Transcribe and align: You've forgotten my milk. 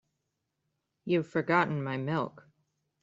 You've 1.05 1.27
forgotten 1.27 1.83
my 1.83 1.95
milk. 1.95 2.47